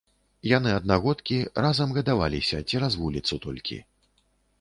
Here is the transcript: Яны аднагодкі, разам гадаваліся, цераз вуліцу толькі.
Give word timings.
Яны 0.51 0.69
аднагодкі, 0.77 1.37
разам 1.65 1.93
гадаваліся, 1.97 2.61
цераз 2.73 2.97
вуліцу 3.03 3.39
толькі. 3.45 3.79